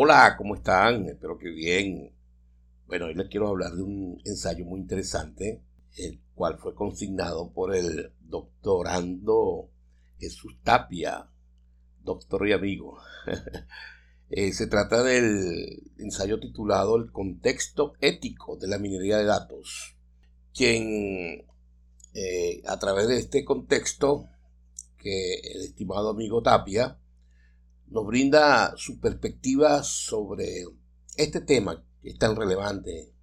[0.00, 1.06] Hola, ¿cómo están?
[1.08, 2.14] Espero que bien.
[2.86, 5.64] Bueno, hoy les quiero hablar de un ensayo muy interesante,
[5.96, 9.72] el cual fue consignado por el doctorando
[10.20, 11.28] Jesús Tapia,
[12.04, 12.98] doctor y amigo.
[14.30, 19.96] Eh, se trata del ensayo titulado El contexto ético de la minería de datos,
[20.54, 21.46] quien
[22.12, 24.28] eh, a través de este contexto
[24.98, 26.98] que el estimado amigo Tapia
[27.90, 30.64] nos brinda su perspectiva sobre
[31.16, 33.14] este tema que es tan relevante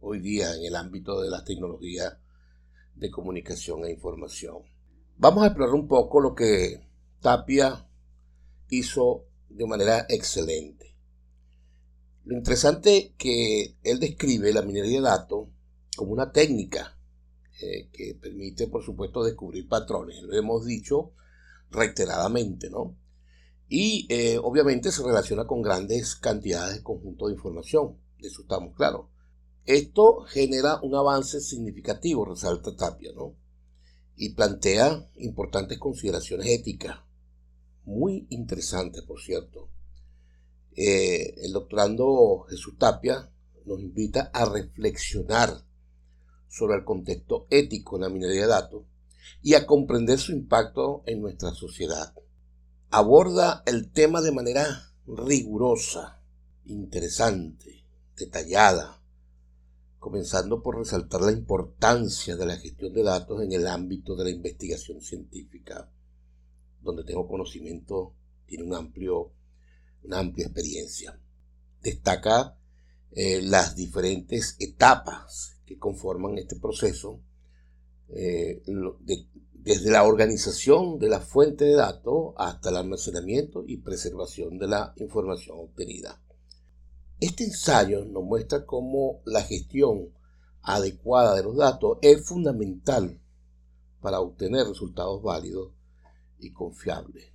[0.00, 2.16] hoy día en el ámbito de las tecnologías
[2.94, 4.58] de comunicación e información.
[5.16, 6.80] Vamos a explorar un poco lo que
[7.20, 7.88] Tapia
[8.68, 10.96] hizo de manera excelente.
[12.24, 15.48] Lo interesante que él describe la minería de datos
[15.96, 16.98] como una técnica
[17.60, 20.22] eh, que permite, por supuesto, descubrir patrones.
[20.22, 21.12] Lo hemos dicho
[21.70, 22.96] reiteradamente, ¿no?
[23.68, 28.74] Y eh, obviamente se relaciona con grandes cantidades de conjunto de información, de eso estamos
[28.74, 29.06] claros.
[29.64, 33.34] Esto genera un avance significativo, resalta Tapia, ¿no?
[34.16, 36.98] Y plantea importantes consideraciones éticas,
[37.84, 39.70] muy interesantes, por cierto.
[40.76, 43.30] Eh, el doctorando Jesús Tapia
[43.64, 45.64] nos invita a reflexionar
[46.48, 48.84] sobre el contexto ético en la minería de datos
[49.42, 52.12] y a comprender su impacto en nuestra sociedad
[52.90, 56.22] aborda el tema de manera rigurosa,
[56.64, 57.84] interesante,
[58.16, 59.02] detallada,
[59.98, 64.30] comenzando por resaltar la importancia de la gestión de datos en el ámbito de la
[64.30, 65.90] investigación científica,
[66.80, 68.14] donde tengo conocimiento,
[68.46, 69.32] tiene amplio,
[70.02, 71.18] una amplia experiencia.
[71.80, 72.58] Destaca
[73.12, 77.20] eh, las diferentes etapas que conforman este proceso
[78.10, 84.58] eh, de, desde la organización de la fuente de datos hasta el almacenamiento y preservación
[84.58, 86.20] de la información obtenida.
[87.18, 90.12] Este ensayo nos muestra cómo la gestión
[90.60, 93.20] adecuada de los datos es fundamental
[94.00, 95.72] para obtener resultados válidos
[96.38, 97.32] y confiables.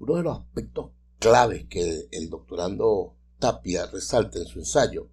[0.00, 0.90] Uno de los aspectos
[1.20, 5.08] claves que el doctorando Tapia resalta en su ensayo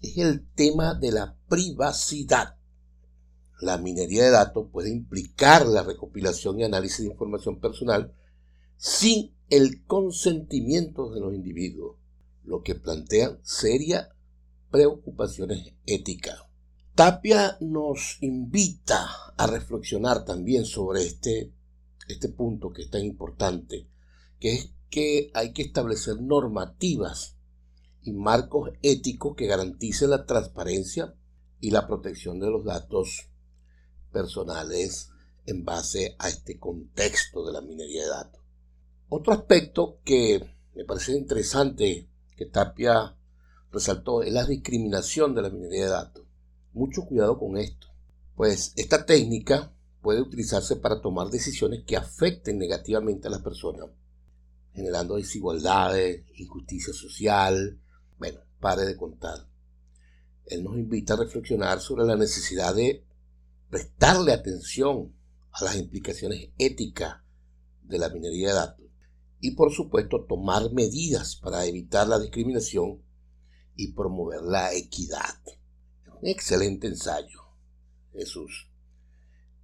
[0.00, 2.57] es el tema de la privacidad
[3.60, 8.14] la minería de datos puede implicar la recopilación y análisis de información personal
[8.76, 11.96] sin el consentimiento de los individuos,
[12.44, 14.08] lo que plantea serias
[14.70, 16.44] preocupaciones éticas.
[16.94, 21.52] Tapia nos invita a reflexionar también sobre este,
[22.08, 23.88] este punto que es tan importante,
[24.38, 27.36] que es que hay que establecer normativas
[28.02, 31.14] y marcos éticos que garanticen la transparencia
[31.60, 33.28] y la protección de los datos
[34.12, 35.10] personales
[35.46, 38.42] en base a este contexto de la minería de datos.
[39.08, 43.16] Otro aspecto que me parece interesante que Tapia
[43.72, 46.24] resaltó es la discriminación de la minería de datos.
[46.72, 47.88] Mucho cuidado con esto,
[48.36, 53.88] pues esta técnica puede utilizarse para tomar decisiones que afecten negativamente a las personas,
[54.72, 57.80] generando desigualdades, injusticia social.
[58.18, 59.48] Bueno, pare de contar.
[60.46, 63.04] Él nos invita a reflexionar sobre la necesidad de
[63.70, 65.14] prestarle atención
[65.52, 67.16] a las implicaciones éticas
[67.82, 68.86] de la minería de datos
[69.40, 73.02] y por supuesto tomar medidas para evitar la discriminación
[73.76, 75.36] y promover la equidad.
[76.20, 77.42] Un excelente ensayo,
[78.12, 78.68] Jesús,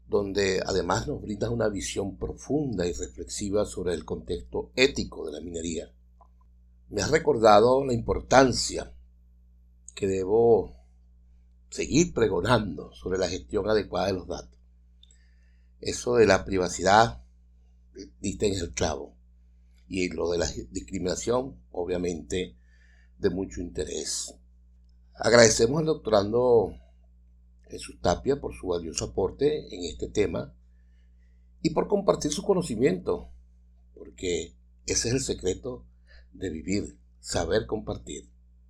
[0.06, 5.40] donde además nos brinda una visión profunda y reflexiva sobre el contexto ético de la
[5.40, 5.92] minería.
[6.90, 8.94] Me has recordado la importancia
[9.94, 10.83] que debo
[11.74, 14.60] seguir pregonando sobre la gestión adecuada de los datos.
[15.80, 17.24] Eso de la privacidad,
[18.20, 19.16] diste en el clavo.
[19.88, 22.56] Y lo de la discriminación, obviamente,
[23.18, 24.36] de mucho interés.
[25.14, 26.76] Agradecemos al doctorando
[27.68, 30.54] Jesús Tapia por su valioso aporte en este tema
[31.60, 33.32] y por compartir su conocimiento,
[33.94, 34.54] porque
[34.86, 35.88] ese es el secreto
[36.32, 38.33] de vivir, saber compartir.